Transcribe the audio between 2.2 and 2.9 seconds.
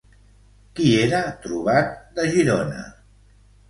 Girona?